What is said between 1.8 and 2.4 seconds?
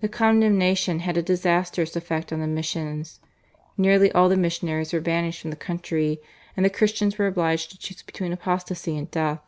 effect on